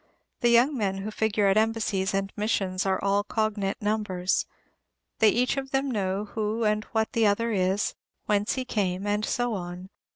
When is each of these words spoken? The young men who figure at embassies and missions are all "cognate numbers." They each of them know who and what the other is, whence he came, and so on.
The 0.39 0.49
young 0.49 0.75
men 0.75 0.97
who 1.03 1.11
figure 1.11 1.45
at 1.45 1.57
embassies 1.57 2.11
and 2.11 2.33
missions 2.35 2.87
are 2.87 2.99
all 3.03 3.23
"cognate 3.23 3.79
numbers." 3.83 4.47
They 5.19 5.29
each 5.29 5.57
of 5.57 5.69
them 5.69 5.91
know 5.91 6.25
who 6.25 6.63
and 6.63 6.83
what 6.85 7.11
the 7.13 7.27
other 7.27 7.51
is, 7.51 7.93
whence 8.25 8.53
he 8.55 8.65
came, 8.65 9.05
and 9.05 9.23
so 9.23 9.53
on. 9.53 9.91